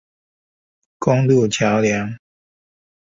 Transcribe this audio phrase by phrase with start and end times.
[0.97, 2.17] 公路橋梁